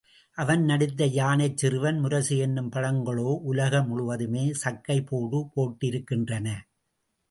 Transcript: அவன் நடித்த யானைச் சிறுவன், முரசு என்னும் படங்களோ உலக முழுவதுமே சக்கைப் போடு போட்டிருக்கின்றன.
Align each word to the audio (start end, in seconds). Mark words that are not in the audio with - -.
அவன் 0.37 0.63
நடித்த 0.63 1.05
யானைச் 1.05 1.57
சிறுவன், 1.57 1.99
முரசு 1.99 2.37
என்னும் 2.37 2.71
படங்களோ 2.71 3.29
உலக 3.43 3.83
முழுவதுமே 3.83 4.51
சக்கைப் 4.63 5.05
போடு 5.05 5.41
போட்டிருக்கின்றன. 5.53 6.47